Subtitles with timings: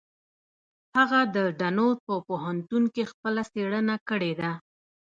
[0.97, 4.51] هغه د ډنور په پوهنتون کې خپله څېړنه کړې ده.